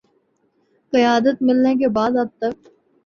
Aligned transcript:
قیادت 0.93 1.41
ملنے 1.41 1.75
کے 1.75 1.87
بعد 1.89 2.17
اب 2.17 2.27
تک 2.39 2.67